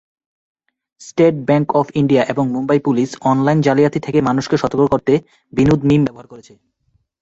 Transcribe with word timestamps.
State 1.01 1.35
Bank 1.47 1.67
of 1.75 1.87
India 1.95 2.23
এবং 2.23 2.45
Mumbai 2.55 2.79
police 2.79 3.09
online 3.31 3.59
জালিয়াতি 3.61 3.99
থেকে 3.99 4.19
মানুষকে 4.21 4.55
সতর্ক 4.57 4.85
করতে 4.93 5.13
বিনোদ 5.53 5.81
মিম 5.83 6.01
ব্যবহার 6.05 6.27
করেছে। 6.27 6.53